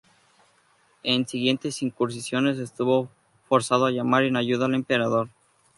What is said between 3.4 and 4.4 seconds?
forzado a llamar en